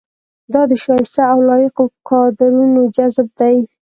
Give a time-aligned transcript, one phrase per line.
[0.53, 3.57] دا د شایسته او لایقو کادرونو جذب دی.